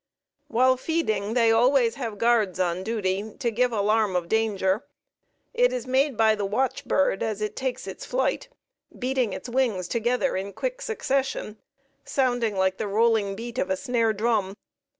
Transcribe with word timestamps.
While 0.47 0.77
feeding, 0.77 1.35
they 1.35 1.51
always 1.51 1.93
have 1.93 2.17
guards 2.17 2.59
on 2.59 2.81
duty, 2.81 3.35
to 3.37 3.51
give 3.51 3.71
alarm 3.71 4.15
of 4.15 4.27
danger. 4.27 4.83
It 5.53 5.71
is 5.71 5.85
made 5.85 6.17
by 6.17 6.33
the 6.33 6.43
watch 6.43 6.85
bird 6.85 7.21
as 7.21 7.39
it 7.39 7.55
takes 7.55 7.85
its 7.85 8.03
flight, 8.03 8.49
beating 8.97 9.31
its 9.31 9.47
wings 9.47 9.87
together 9.87 10.35
in 10.35 10.53
quick 10.53 10.81
succession, 10.81 11.59
sounding 12.03 12.55
like 12.57 12.77
the 12.77 12.87
rolling 12.87 13.35
beat 13.35 13.59
of 13.59 13.69
a 13.69 13.77
snare 13.77 14.11
drum. 14.11 14.55